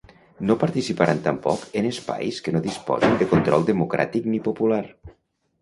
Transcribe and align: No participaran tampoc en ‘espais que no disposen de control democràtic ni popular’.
No 0.51 0.53
participaran 0.61 1.19
tampoc 1.27 1.67
en 1.81 1.89
‘espais 1.91 2.39
que 2.47 2.53
no 2.57 2.63
disposen 2.65 3.15
de 3.21 3.31
control 3.35 3.69
democràtic 3.71 4.31
ni 4.33 4.45
popular’. 4.49 4.85